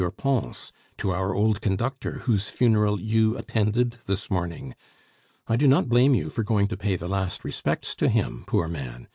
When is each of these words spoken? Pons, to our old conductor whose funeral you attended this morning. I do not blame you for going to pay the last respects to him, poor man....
Pons, 0.17 0.71
to 0.97 1.11
our 1.11 1.35
old 1.35 1.61
conductor 1.61 2.23
whose 2.25 2.49
funeral 2.49 2.99
you 2.99 3.37
attended 3.37 3.97
this 4.07 4.31
morning. 4.31 4.73
I 5.47 5.55
do 5.57 5.67
not 5.67 5.89
blame 5.89 6.15
you 6.15 6.31
for 6.31 6.41
going 6.41 6.67
to 6.69 6.75
pay 6.77 6.95
the 6.95 7.07
last 7.07 7.45
respects 7.45 7.93
to 7.97 8.09
him, 8.09 8.43
poor 8.47 8.67
man.... 8.67 9.07